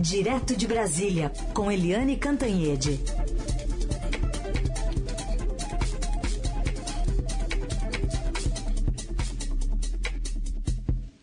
[0.00, 2.98] Direto de Brasília, com Eliane Cantanhede.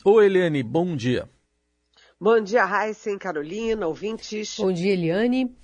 [0.06, 1.28] Oi, Eliane, bom dia.
[2.22, 4.56] Bom dia, Raíssen, Carolina, ouvintes.
[4.60, 5.58] Bom dia, Eliane.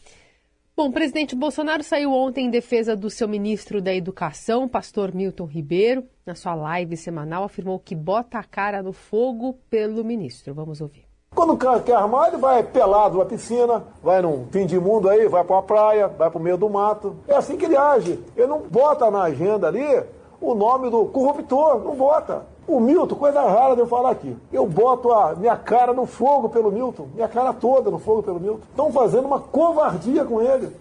[0.76, 5.46] Bom, o presidente Bolsonaro saiu ontem em defesa do seu ministro da Educação, pastor Milton
[5.46, 6.04] Ribeiro.
[6.26, 10.56] Na sua live semanal, afirmou que bota a cara no fogo pelo ministro.
[10.56, 11.13] Vamos ouvir.
[11.44, 15.44] Quando quer armar, ele vai pelado na piscina, vai num fim de mundo aí, vai
[15.44, 17.18] para uma praia, vai para o meio do mato.
[17.28, 18.18] É assim que ele age.
[18.38, 19.84] Ele não bota na agenda ali
[20.40, 22.46] o nome do corruptor, não bota.
[22.66, 24.38] O Milton, coisa rara de eu falar aqui.
[24.54, 28.40] Eu boto a minha cara no fogo pelo Milton, minha cara toda no fogo pelo
[28.40, 28.62] Milton.
[28.70, 30.72] Estão fazendo uma covardia com ele.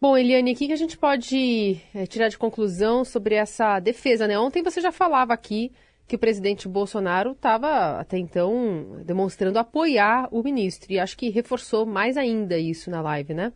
[0.00, 4.26] Bom, Eliane, o que a gente pode é, tirar de conclusão sobre essa defesa?
[4.26, 4.38] Né?
[4.38, 5.70] Ontem você já falava aqui
[6.10, 11.86] que o presidente Bolsonaro estava até então demonstrando apoiar o ministro e acho que reforçou
[11.86, 13.52] mais ainda isso na live, né?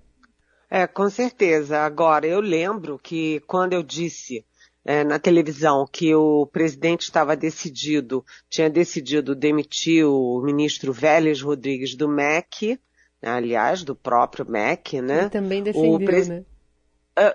[0.70, 1.80] É, com certeza.
[1.80, 4.46] Agora, eu lembro que quando eu disse
[4.84, 11.96] é, na televisão que o presidente estava decidido, tinha decidido demitir o ministro Vélez Rodrigues
[11.96, 12.78] do MEC,
[13.20, 15.22] né, aliás, do próprio MEC, né?
[15.22, 16.28] Ele também defendeu, o pres...
[16.28, 16.44] né?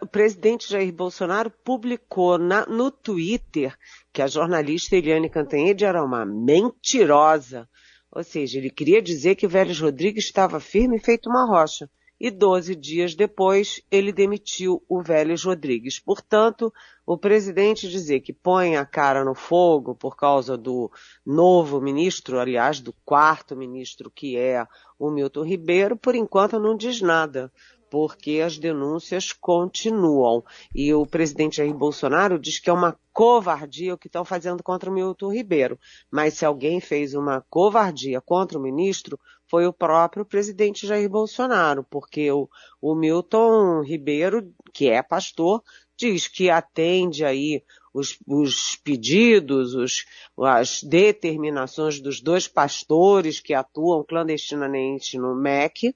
[0.02, 3.78] O presidente Jair Bolsonaro publicou na, no Twitter
[4.12, 7.70] que a jornalista Eliane Cantanhede era uma mentirosa.
[8.12, 12.30] Ou seja, ele queria dizer que o Vélez Rodrigues estava firme feito uma rocha e
[12.30, 15.98] 12 dias depois ele demitiu o Vélez Rodrigues.
[15.98, 16.74] Portanto,
[17.06, 20.92] o presidente dizer que põe a cara no fogo por causa do
[21.26, 27.00] novo ministro, aliás, do quarto ministro que é o Milton Ribeiro, por enquanto não diz
[27.00, 27.50] nada
[27.90, 30.44] porque as denúncias continuam.
[30.74, 34.90] E o presidente Jair Bolsonaro diz que é uma covardia o que estão fazendo contra
[34.90, 35.80] o Milton Ribeiro.
[36.10, 41.84] Mas se alguém fez uma covardia contra o ministro, foi o próprio presidente Jair Bolsonaro,
[41.90, 42.48] porque o,
[42.80, 45.64] o Milton Ribeiro, que é pastor,
[45.98, 47.64] diz que atende aí
[47.94, 50.06] os, os, pedidos, os,
[50.38, 55.96] as determinações dos dois pastores que atuam clandestinamente no MEC,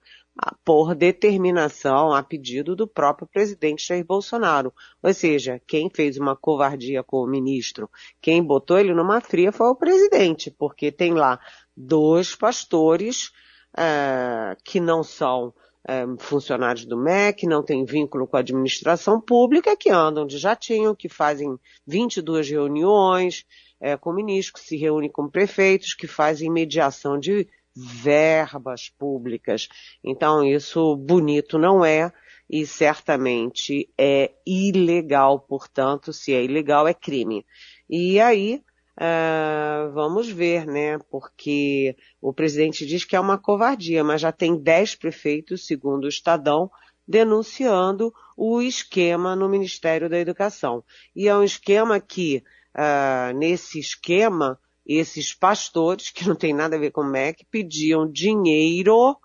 [0.66, 4.74] por determinação a pedido do próprio presidente Jair Bolsonaro.
[5.02, 7.90] Ou seja, quem fez uma covardia com o ministro,
[8.22, 11.40] quem botou ele numa fria foi o presidente, porque tem lá
[11.76, 13.32] dois pastores
[13.78, 15.54] é, que não são
[15.88, 20.96] é, funcionários do MEC, não têm vínculo com a administração pública, que andam de jatinho,
[20.96, 23.46] que fazem 22 reuniões
[23.80, 29.68] é, com ministros, que se reúnem com prefeitos, que fazem mediação de verbas públicas.
[30.04, 32.12] Então, isso bonito não é
[32.50, 37.46] e certamente é ilegal, portanto, se é ilegal, é crime.
[37.90, 38.62] E aí,
[39.00, 41.00] uh, vamos ver, né?
[41.10, 46.10] Porque o presidente diz que é uma covardia, mas já tem dez prefeitos, segundo o
[46.10, 46.70] Estadão,
[47.08, 50.84] denunciando o esquema no Ministério da Educação.
[51.16, 52.44] E é um esquema que,
[52.76, 58.10] uh, nesse esquema, esses pastores, que não tem nada a ver com o MEC, pediam
[58.10, 59.18] dinheiro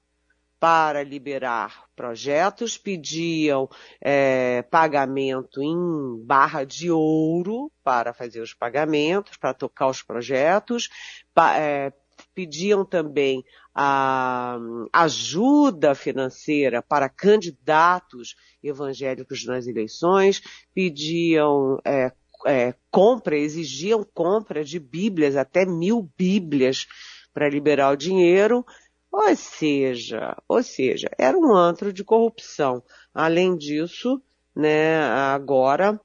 [0.60, 3.68] para liberar projetos, pediam
[4.00, 10.88] é, pagamento em barra de ouro para fazer os pagamentos, para tocar os projetos,
[11.32, 11.92] pa, é,
[12.34, 13.44] pediam também
[13.74, 14.58] a
[14.92, 20.42] ajuda financeira para candidatos evangélicos nas eleições,
[20.74, 22.12] pediam é,
[22.46, 26.86] é, compra, exigiam compra de bíblias, até mil bíblias
[27.32, 28.64] para liberar o dinheiro,
[29.10, 32.82] ou seja, ou seja, era um antro de corrupção.
[33.14, 34.20] Além disso,
[34.54, 36.00] né, agora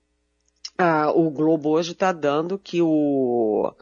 [0.78, 3.74] a, o Globo hoje está dando que o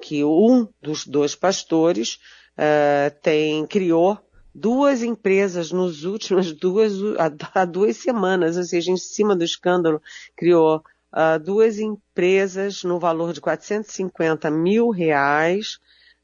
[0.00, 2.20] que um dos dois pastores
[2.56, 4.18] uh, tem criou
[4.54, 6.92] duas empresas nos últimas duas
[7.54, 10.00] há duas semanas, ou seja, em cima do escândalo
[10.36, 10.82] criou
[11.12, 15.78] uh, duas empresas no valor de 450 mil reais,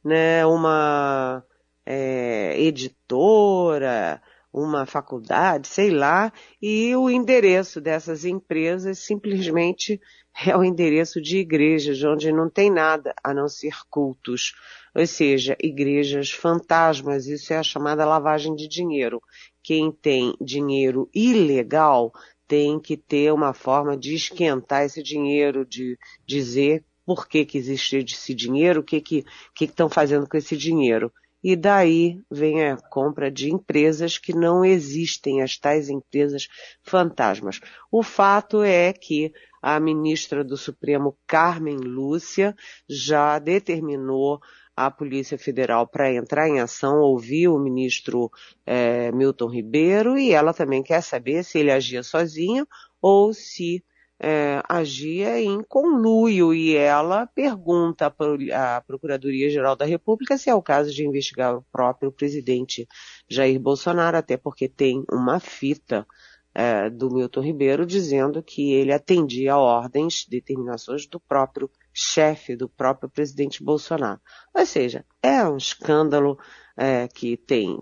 [0.04, 1.44] né, uma
[1.86, 4.20] é, editora,
[4.52, 6.32] uma faculdade, sei lá,
[6.62, 10.00] e o endereço dessas empresas simplesmente
[10.46, 14.54] é o endereço de igrejas, onde não tem nada a não ser cultos,
[14.94, 19.22] ou seja, igrejas fantasmas, isso é a chamada lavagem de dinheiro.
[19.62, 22.12] Quem tem dinheiro ilegal
[22.46, 27.96] tem que ter uma forma de esquentar esse dinheiro, de dizer por que, que existe
[27.96, 29.24] esse dinheiro, o que que
[29.54, 31.12] que estão fazendo com esse dinheiro.
[31.42, 36.48] E daí vem a compra de empresas que não existem, as tais empresas
[36.82, 37.60] fantasmas.
[37.92, 39.30] O fato é que
[39.60, 42.56] a ministra do Supremo, Carmen Lúcia,
[42.88, 44.40] já determinou
[44.76, 48.30] a Polícia Federal para entrar em ação, ouviu o ministro
[48.66, 52.66] é, Milton Ribeiro e ela também quer saber se ele agia sozinho
[53.00, 53.84] ou se
[54.18, 56.52] é, agia em conluio.
[56.54, 58.12] E ela pergunta
[58.52, 62.88] à Procuradoria-Geral da República se é o caso de investigar o próprio presidente
[63.28, 66.06] Jair Bolsonaro, até porque tem uma fita
[66.54, 72.68] é, do Milton Ribeiro dizendo que ele atendia a ordens, determinações do próprio chefe, do
[72.68, 74.20] próprio presidente Bolsonaro.
[74.52, 76.36] Ou seja, é um escândalo
[76.76, 77.78] é, que tem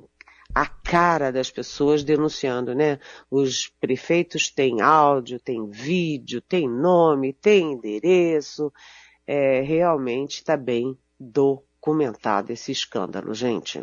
[0.55, 2.99] a cara das pessoas denunciando, né?
[3.31, 8.71] Os prefeitos têm áudio, têm vídeo, têm nome, têm endereço.
[9.27, 13.83] É, realmente está bem documentado esse escândalo, gente.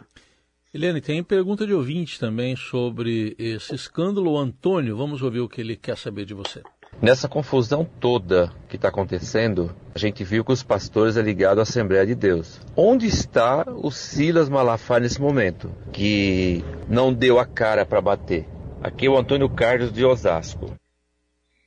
[0.72, 4.38] Eliane, tem pergunta de ouvinte também sobre esse escândalo.
[4.38, 6.62] Antônio, vamos ouvir o que ele quer saber de você.
[7.02, 11.62] Nessa confusão toda que está acontecendo, a gente viu que os pastores é ligado à
[11.62, 12.60] Assembleia de Deus.
[12.76, 18.46] Onde está o Silas Malafaia nesse momento, que não deu a cara para bater?
[18.84, 20.76] Aqui é o Antônio Carlos de Osasco.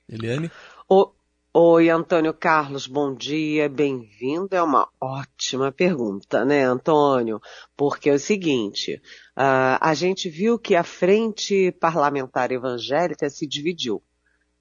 [0.07, 0.51] Eliane?
[0.87, 1.11] O,
[1.55, 4.55] Oi, Antônio Carlos, bom dia, bem-vindo.
[4.55, 7.41] É uma ótima pergunta, né, Antônio?
[7.75, 9.01] Porque é o seguinte,
[9.37, 14.03] uh, a gente viu que a frente parlamentar evangélica se dividiu.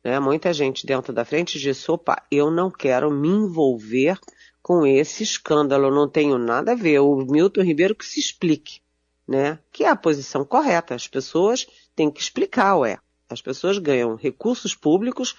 [0.03, 0.19] Né?
[0.19, 4.19] Muita gente dentro da frente disse, opa, eu não quero me envolver
[4.61, 6.99] com esse escândalo, não tenho nada a ver.
[6.99, 8.81] O Milton Ribeiro que se explique,
[9.27, 9.59] né?
[9.71, 10.95] Que é a posição correta.
[10.95, 12.99] As pessoas têm que explicar, ué.
[13.29, 15.35] As pessoas ganham recursos públicos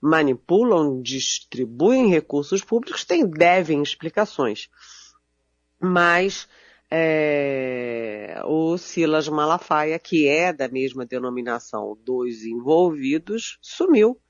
[0.00, 4.68] manipulam, distribuem recursos públicos, têm, devem explicações.
[5.80, 6.48] Mas
[6.90, 14.20] é, o Silas Malafaia, que é da mesma denominação dos envolvidos, sumiu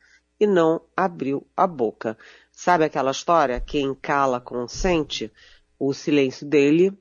[0.40, 2.16] e não abriu a boca.
[2.52, 3.60] Sabe aquela história?
[3.60, 5.32] Quem cala consente?
[5.78, 6.96] O silêncio dele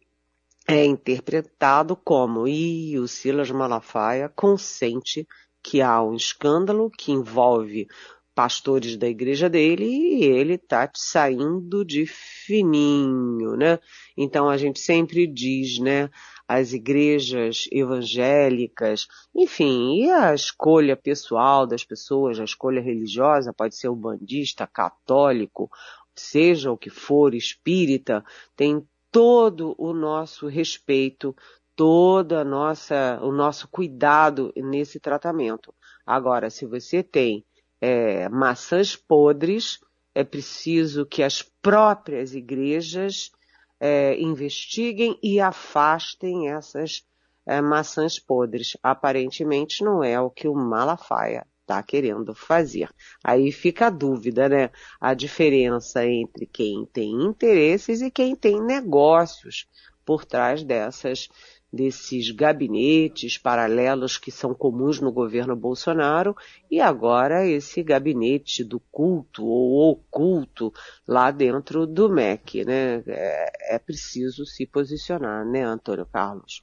[0.67, 5.27] é interpretado como e o Silas Malafaia consente
[5.63, 7.87] que há um escândalo que envolve
[8.35, 13.79] pastores da igreja dele e ele tá saindo de fininho, né?
[14.17, 16.09] Então a gente sempre diz, né?
[16.45, 23.87] As igrejas evangélicas, enfim, e a escolha pessoal das pessoas, a escolha religiosa, pode ser
[23.87, 25.71] o bandista, católico,
[26.13, 28.23] seja o que for, espírita,
[28.55, 31.33] tem todo o nosso respeito,
[31.75, 35.73] toda nossa, o nosso cuidado nesse tratamento.
[36.05, 37.43] Agora, se você tem
[37.81, 39.80] é, maçãs podres,
[40.13, 43.31] é preciso que as próprias igrejas
[43.80, 47.06] é, investiguem e afastem essas
[47.45, 48.77] é, maçãs podres.
[48.81, 52.89] Aparentemente não é o que o Malafaia está querendo fazer.
[53.24, 54.69] Aí fica a dúvida, né?
[55.01, 59.68] A diferença entre quem tem interesses e quem tem negócios
[60.06, 61.27] por trás dessas
[61.75, 66.36] desses gabinetes paralelos que são comuns no governo Bolsonaro
[66.72, 70.74] e agora esse gabinete do culto ou oculto
[71.06, 73.04] lá dentro do MEC, né?
[73.06, 76.62] É, é preciso se posicionar, né, Antônio Carlos?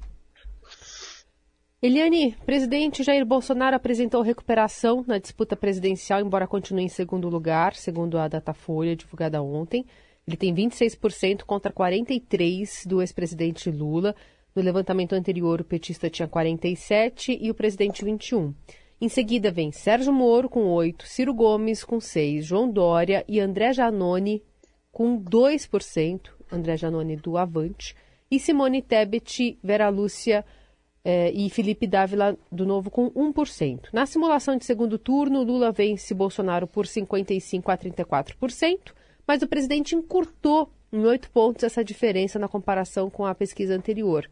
[1.83, 8.19] Eliane, presidente Jair Bolsonaro apresentou recuperação na disputa presidencial, embora continue em segundo lugar, segundo
[8.19, 9.85] a Datafolha divulgada ontem.
[10.27, 14.15] Ele tem 26% contra 43% do ex-presidente Lula.
[14.55, 18.55] No levantamento anterior, o petista tinha 47 e o presidente 21.
[19.01, 23.73] Em seguida vem Sérgio Moro com 8, Ciro Gomes com 6, João Dória e André
[23.73, 24.43] Janone
[24.93, 27.97] com 2%, André Janone do Avante,
[28.31, 30.45] e Simone Tebet, Vera Lúcia
[31.05, 33.89] eh, e Felipe Dávila do Novo com 1%.
[33.93, 38.93] Na simulação de segundo turno, Lula vence Bolsonaro por 55% a 34%,
[39.27, 44.29] mas o presidente encurtou em 8 pontos essa diferença na comparação com a pesquisa anterior.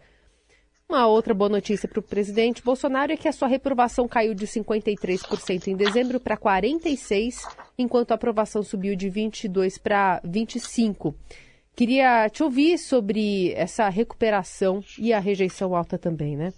[0.90, 4.44] Uma outra boa notícia para o presidente Bolsonaro é que a sua reprovação caiu de
[4.44, 7.46] 53% em dezembro para 46%,
[7.78, 11.14] enquanto a aprovação subiu de 22% para 25%.
[11.76, 16.52] Queria te ouvir sobre essa recuperação e a rejeição alta também, né?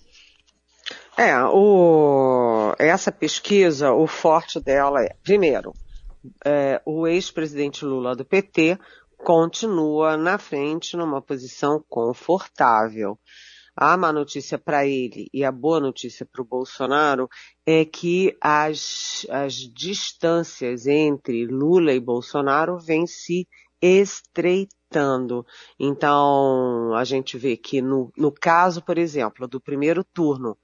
[1.18, 5.74] É, o, essa pesquisa, o forte dela é, primeiro,
[6.42, 8.78] é, o ex-presidente Lula do PT
[9.18, 13.18] continua na frente numa posição confortável.
[13.74, 17.26] A má notícia para ele e a boa notícia para o Bolsonaro
[17.64, 23.48] é que as, as distâncias entre Lula e Bolsonaro vêm se
[23.80, 25.46] estreitando.
[25.80, 30.56] Então, a gente vê que no, no caso, por exemplo, do primeiro turno,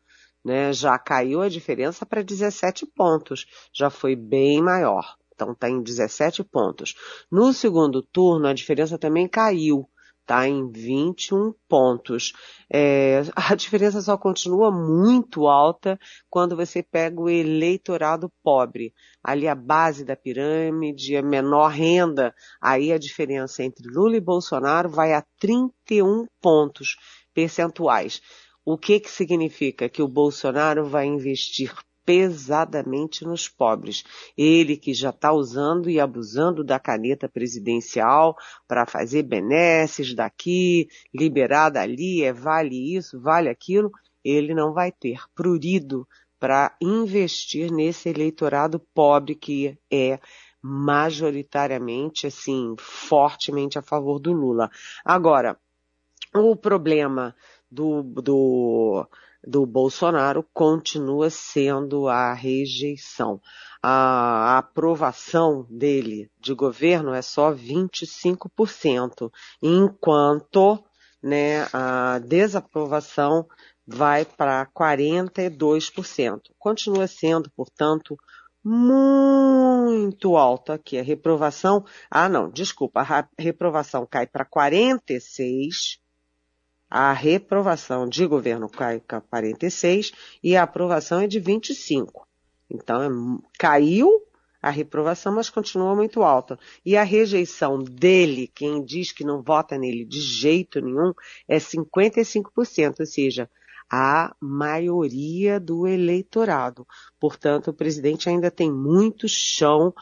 [0.45, 5.17] né, já caiu a diferença para 17 pontos, já foi bem maior.
[5.35, 6.95] Então está em 17 pontos.
[7.31, 9.89] No segundo turno, a diferença também caiu
[10.29, 12.35] está em 21 pontos.
[12.71, 18.93] É, a diferença só continua muito alta quando você pega o eleitorado pobre.
[19.25, 24.91] Ali a base da pirâmide, a menor renda, aí a diferença entre Lula e Bolsonaro
[24.91, 26.97] vai a 31 pontos
[27.33, 28.21] percentuais.
[28.65, 29.89] O que que significa?
[29.89, 31.73] Que o Bolsonaro vai investir
[32.09, 34.03] pesadamente nos pobres.
[34.35, 38.35] Ele que já está usando e abusando da caneta presidencial
[38.67, 43.93] para fazer benesses daqui, liberar dali, é vale isso, vale aquilo,
[44.25, 46.09] ele não vai ter prurido
[46.41, 50.19] para investir nesse eleitorado pobre que é
[50.63, 54.71] majoritariamente, assim, fortemente a favor do Lula.
[55.05, 55.59] Agora,
[56.35, 57.37] o problema
[57.71, 59.07] do, do
[59.47, 63.41] do Bolsonaro continua sendo a rejeição.
[63.83, 69.31] A aprovação dele de governo é só 25%,
[69.63, 70.83] enquanto
[71.23, 73.47] né, a desaprovação
[73.87, 76.41] vai para 42%.
[76.59, 78.17] Continua sendo, portanto,
[78.63, 80.99] muito alta aqui.
[80.99, 85.99] A reprovação, ah não, desculpa, a reprovação cai para 46
[86.91, 92.27] a reprovação de governo cai para 46 e a aprovação é de 25.
[92.71, 93.09] Então, é,
[93.59, 94.23] caiu
[94.61, 96.59] a reprovação, mas continua muito alta.
[96.85, 101.13] E a rejeição dele, quem diz que não vota nele de jeito nenhum,
[101.47, 103.49] é 55%, ou seja,
[103.91, 106.87] a maioria do eleitorado.
[107.19, 109.95] Portanto, o presidente ainda tem muito chão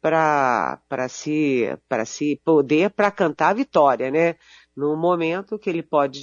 [0.00, 1.66] para se,
[2.06, 4.36] se poder para cantar a vitória, né?
[4.76, 6.20] No momento que ele pode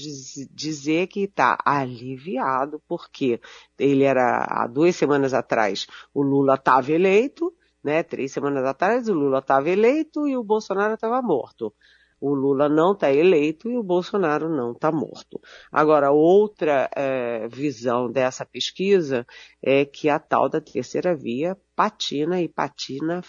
[0.51, 3.39] dizer que está aliviado, porque
[3.77, 7.53] ele era, há duas semanas atrás, o Lula estava eleito,
[7.83, 8.03] né?
[8.03, 11.73] Três semanas atrás, o Lula estava eleito e o Bolsonaro estava morto.
[12.19, 15.41] O Lula não está eleito e o Bolsonaro não está morto.
[15.71, 19.25] Agora, outra é, visão dessa pesquisa
[19.59, 23.23] é que a tal da terceira via patina e patina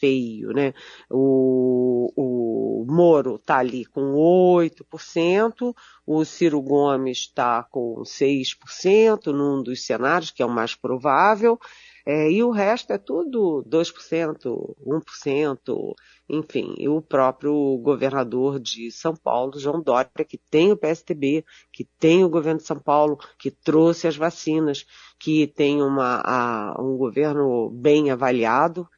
[0.00, 0.72] feio, né?
[1.10, 5.74] O, o Moro está ali com 8%,
[6.06, 11.58] o Ciro Gomes está com 6% num dos cenários, que é o mais provável,
[12.06, 15.94] é, e o resto é tudo 2%, 1%,
[16.28, 21.84] enfim, e o próprio governador de São Paulo, João Dória, que tem o PSTB, que
[21.98, 24.86] tem o governo de São Paulo, que trouxe as vacinas,
[25.18, 28.88] que tem uma, a, um governo bem avaliado,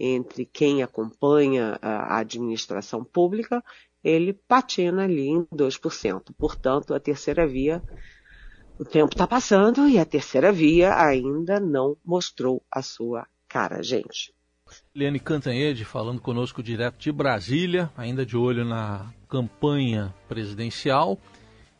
[0.00, 3.62] entre quem acompanha a administração pública,
[4.02, 6.34] ele patina ali em 2%.
[6.38, 7.82] Portanto, a terceira via,
[8.78, 14.32] o tempo está passando e a terceira via ainda não mostrou a sua cara, gente.
[14.94, 21.18] Eliane Cantanhede falando conosco direto de Brasília, ainda de olho na campanha presidencial.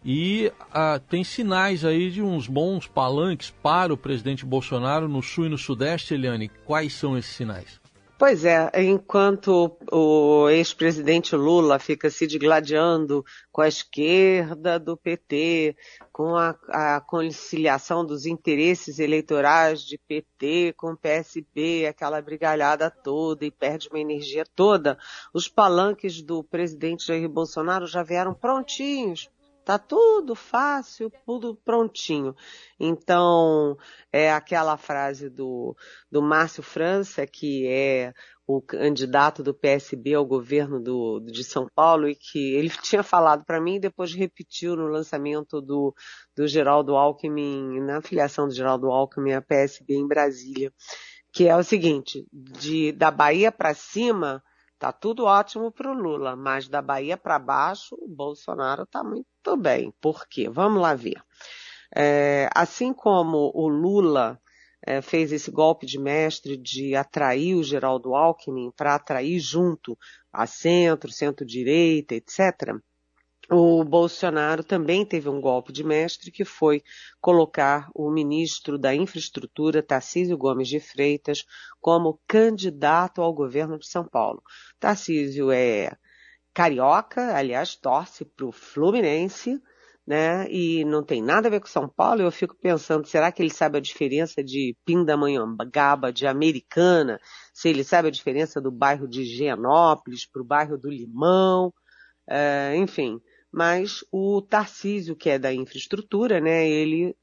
[0.04, 5.46] E ah, tem sinais aí de uns bons palanques para o presidente Bolsonaro no sul
[5.46, 6.50] e no sudeste, Eliane.
[6.64, 7.79] Quais são esses sinais?
[8.20, 15.74] Pois é, enquanto o ex-presidente Lula fica se digladiando com a esquerda do PT,
[16.12, 23.50] com a, a, conciliação dos interesses eleitorais de PT com PSB, aquela brigalhada toda e
[23.50, 24.98] perde uma energia toda,
[25.32, 29.30] os palanques do presidente Jair Bolsonaro já vieram prontinhos
[29.70, 32.34] Tá tudo fácil, tudo prontinho.
[32.76, 33.78] Então,
[34.12, 35.76] é aquela frase do,
[36.10, 38.12] do Márcio França, que é
[38.44, 43.44] o candidato do PSB ao governo do, de São Paulo e que ele tinha falado
[43.44, 45.94] para mim e depois repetiu no lançamento do,
[46.36, 50.72] do Geraldo Alckmin, na filiação do Geraldo Alckmin à PSB em Brasília,
[51.32, 54.42] que é o seguinte, de, da Bahia para cima,
[54.80, 59.54] Tá tudo ótimo para o Lula, mas da Bahia para baixo, o Bolsonaro está muito
[59.58, 59.92] bem.
[60.00, 60.48] Por quê?
[60.48, 61.22] Vamos lá ver.
[61.94, 64.40] É, assim como o Lula
[64.82, 69.98] é, fez esse golpe de mestre de atrair o Geraldo Alckmin para atrair junto
[70.32, 72.80] a centro, centro-direita, etc.,
[73.50, 76.82] o Bolsonaro também teve um golpe de mestre que foi
[77.20, 81.44] colocar o ministro da Infraestrutura, Tarcísio Gomes de Freitas,
[81.80, 84.40] como candidato ao governo de São Paulo.
[84.78, 85.96] Tarcísio é
[86.54, 89.60] carioca, aliás, torce para o Fluminense,
[90.06, 90.48] né?
[90.50, 92.22] E não tem nada a ver com São Paulo.
[92.22, 97.20] Eu fico pensando, será que ele sabe a diferença de Pindamonhangaba, de Americana?
[97.52, 101.72] Se ele sabe a diferença do bairro de Higienópolis para o bairro do Limão?
[102.28, 103.20] É, enfim,
[103.52, 107.16] mas o Tarcísio, que é da infraestrutura, né, ele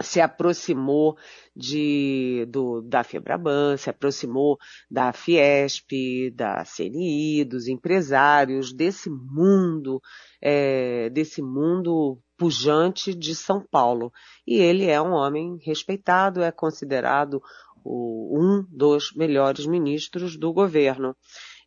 [0.00, 1.16] se aproximou
[1.54, 4.58] de, do, da Febraban, se aproximou
[4.90, 10.00] da Fiesp, da CNI, dos empresários, desse mundo,
[10.40, 14.12] é, desse mundo pujante de São Paulo.
[14.46, 17.40] E ele é um homem respeitado, é considerado
[17.84, 21.16] o, um dos melhores ministros do governo.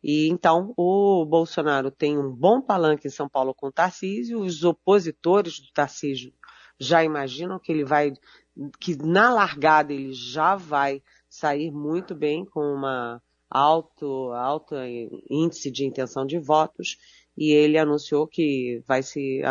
[0.08, 4.62] E então o Bolsonaro tem um bom palanque em São Paulo com o Tarcísio, os
[4.62, 6.32] opositores do Tarcísio
[6.78, 8.12] já imaginam que ele vai,
[8.78, 13.20] que na largada ele já vai sair muito bem com uma
[13.50, 14.76] alto, alto
[15.28, 16.96] índice de intenção de votos
[17.36, 19.42] e ele anunciou que vai se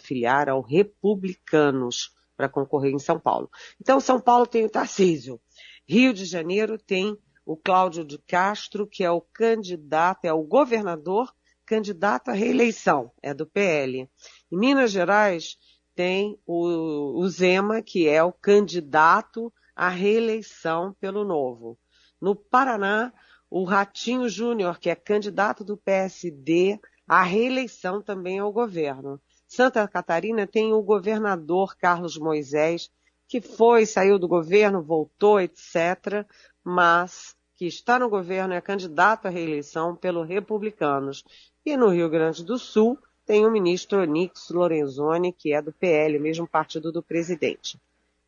[0.00, 3.48] filiar ao Republicanos para concorrer em São Paulo.
[3.80, 5.40] Então, São Paulo tem o Tarcísio.
[5.86, 7.16] Rio de Janeiro tem
[7.50, 11.34] o Cláudio de Castro, que é o candidato, é o governador
[11.66, 14.08] candidato à reeleição, é do PL.
[14.52, 15.58] Em Minas Gerais
[15.92, 21.76] tem o, o Zema, que é o candidato à reeleição pelo Novo.
[22.20, 23.12] No Paraná,
[23.50, 26.78] o Ratinho Júnior, que é candidato do PSD
[27.08, 29.20] à reeleição também ao governo.
[29.48, 32.92] Santa Catarina tem o governador Carlos Moisés,
[33.26, 36.24] que foi, saiu do governo, voltou, etc.,
[36.62, 41.22] mas que está no governo é candidato à reeleição pelo Republicanos.
[41.62, 46.18] E no Rio Grande do Sul tem o ministro Onix Lorenzoni, que é do PL,
[46.18, 47.78] mesmo partido do presidente.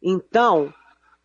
[0.03, 0.71] Então,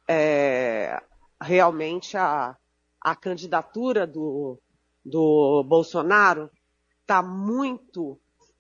[0.07, 1.03] é,
[1.41, 2.55] realmente a,
[3.01, 4.57] a candidatura do,
[5.03, 6.49] do Bolsonaro
[7.01, 8.17] está muito,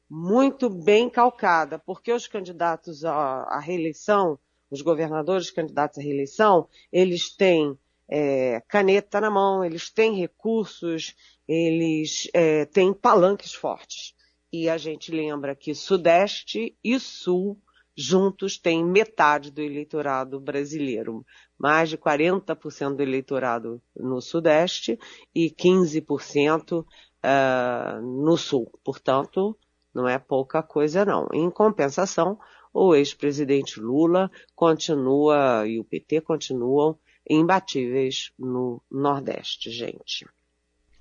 [0.09, 4.37] muito bem calcada, porque os candidatos à, à reeleição,
[4.69, 11.15] os governadores candidatos à reeleição, eles têm é, caneta na mão, eles têm recursos,
[11.47, 14.13] eles é, têm palanques fortes.
[14.51, 17.61] E a gente lembra que Sudeste e Sul
[17.97, 21.25] juntos têm metade do eleitorado brasileiro.
[21.57, 24.99] Mais de 40% do eleitorado no Sudeste
[25.33, 26.85] e 15% uh,
[27.23, 28.71] é, no Sul.
[28.83, 29.57] Portanto,
[29.93, 31.27] não é pouca coisa não.
[31.33, 32.37] Em compensação,
[32.71, 36.97] o ex-presidente Lula continua e o PT continuam
[37.29, 40.25] imbatíveis no Nordeste, gente.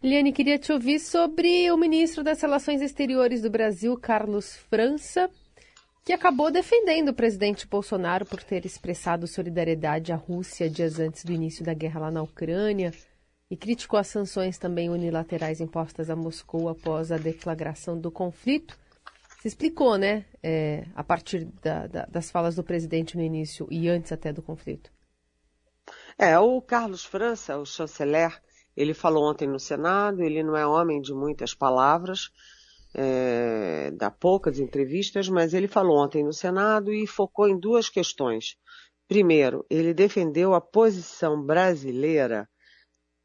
[0.03, 5.31] Liane, queria te ouvir sobre o ministro das Relações Exteriores do Brasil, Carlos França,
[6.05, 11.33] que acabou defendendo o presidente Bolsonaro por ter expressado solidariedade à Rússia dias antes do
[11.33, 12.93] início da guerra lá na Ucrânia
[13.51, 18.79] e criticou as sanções também unilaterais impostas a Moscou após a deflagração do conflito.
[19.41, 23.89] Se explicou, né, é, a partir da, da, das falas do presidente no início e
[23.89, 24.93] antes até do conflito.
[26.19, 28.41] É, o Carlos França, o chanceler,
[28.75, 32.31] ele falou ontem no Senado, ele não é homem de muitas palavras,
[32.95, 38.57] é, dá poucas entrevistas, mas ele falou ontem no Senado e focou em duas questões.
[39.07, 42.49] Primeiro, ele defendeu a posição brasileira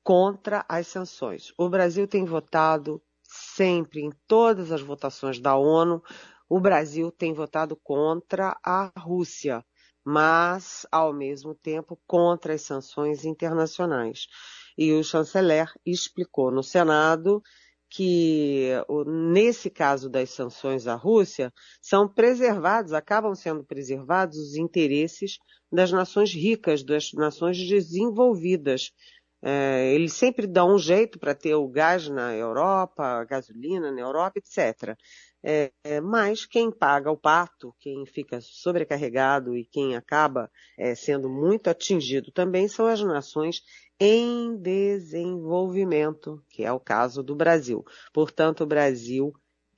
[0.04, 1.54] contra as sanções.
[1.58, 6.04] O Brasil tem votado sempre, em todas as votações da ONU,
[6.50, 9.64] o Brasil tem votado contra a Rússia
[10.04, 14.28] mas, ao mesmo tempo, contra as sanções internacionais.
[14.78, 17.42] E o chanceler explicou no Senado
[17.90, 18.70] que,
[19.06, 25.38] nesse caso das sanções à Rússia, são preservados, acabam sendo preservados os interesses
[25.70, 28.92] das nações ricas, das nações desenvolvidas.
[29.44, 34.00] É, eles sempre dão um jeito para ter o gás na Europa, a gasolina na
[34.00, 34.96] Europa, etc.
[35.44, 41.68] É, mas quem paga o pato, quem fica sobrecarregado e quem acaba é, sendo muito
[41.68, 43.64] atingido também são as nações
[44.00, 47.84] em desenvolvimento, que é o caso do Brasil.
[48.14, 49.32] Portanto, o Brasil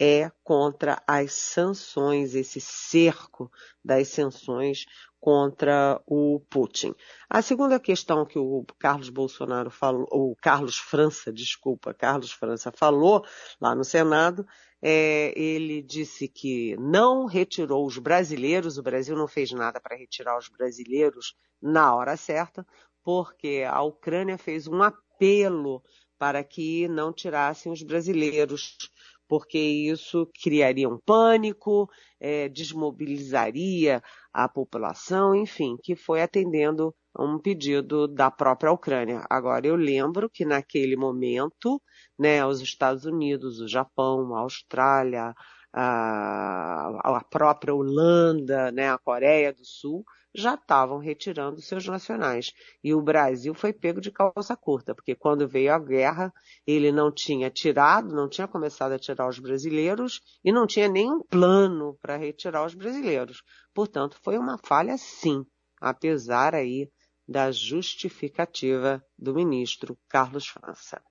[0.03, 3.49] é contra as sanções, esse cerco
[3.81, 4.85] das sanções
[5.17, 6.93] contra o Putin.
[7.29, 13.23] A segunda questão que o Carlos Bolsonaro falou, o Carlos França, desculpa, Carlos França falou
[13.61, 14.45] lá no Senado,
[14.81, 20.37] é, ele disse que não retirou os brasileiros, o Brasil não fez nada para retirar
[20.37, 22.67] os brasileiros na hora certa,
[23.01, 25.81] porque a Ucrânia fez um apelo
[26.19, 28.77] para que não tirassem os brasileiros
[29.27, 37.39] porque isso criaria um pânico, é, desmobilizaria a população, enfim, que foi atendendo a um
[37.39, 39.25] pedido da própria Ucrânia.
[39.29, 41.81] Agora, eu lembro que naquele momento,
[42.17, 45.33] né, os Estados Unidos, o Japão, a Austrália,
[45.73, 50.03] a, a própria Holanda, né, a Coreia do Sul,
[50.33, 52.51] já estavam retirando seus nacionais.
[52.83, 56.33] E o Brasil foi pego de calça curta, porque quando veio a guerra,
[56.65, 61.21] ele não tinha tirado, não tinha começado a tirar os brasileiros e não tinha nenhum
[61.21, 63.43] plano para retirar os brasileiros.
[63.73, 65.45] Portanto, foi uma falha sim
[65.83, 66.89] apesar aí
[67.27, 71.01] da justificativa do ministro Carlos França.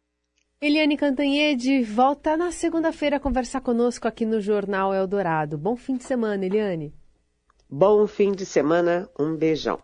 [0.61, 5.59] Eliane Cantanhede volta na segunda-feira a conversar conosco aqui no Jornal Eldorado.
[5.59, 6.95] Bom fim de semana, Eliane.
[7.75, 9.83] Bom fim de semana, um beijão.